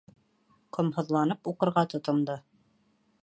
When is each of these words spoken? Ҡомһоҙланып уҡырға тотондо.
Ҡомһоҙланып 0.77 1.51
уҡырға 1.53 1.83
тотондо. 1.93 2.39